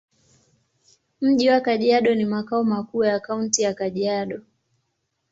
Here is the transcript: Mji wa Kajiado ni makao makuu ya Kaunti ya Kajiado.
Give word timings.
Mji 1.21 1.49
wa 1.49 1.59
Kajiado 1.61 2.15
ni 2.15 2.25
makao 2.25 2.63
makuu 2.63 3.03
ya 3.03 3.19
Kaunti 3.19 3.61
ya 3.61 3.73
Kajiado. 3.73 4.41